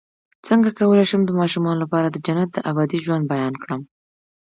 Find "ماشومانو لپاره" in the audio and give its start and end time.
1.39-2.07